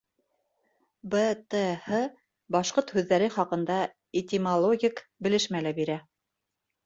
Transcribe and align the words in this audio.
БТҺ 1.13 1.91
башҡорт 2.55 2.93
һүҙҙәре 2.95 3.27
хаҡында 3.37 3.77
этимологик 4.23 5.03
белешмә 5.27 5.61
лә 5.67 5.75
бирә. 5.81 5.99